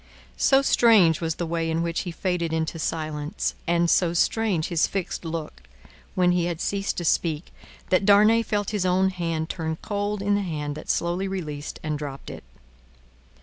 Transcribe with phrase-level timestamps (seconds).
[0.37, 4.87] So strange was the way in which he faded into silence, and so strange his
[4.87, 5.61] fixed look
[6.15, 7.53] when he had ceased to speak,
[7.89, 11.99] that Darnay felt his own hand turn cold in the hand that slowly released and
[11.99, 12.43] dropped it.